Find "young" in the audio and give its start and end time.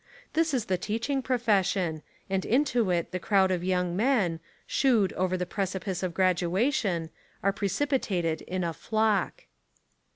3.63-3.95